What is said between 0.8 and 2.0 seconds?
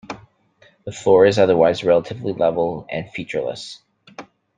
The floor is otherwise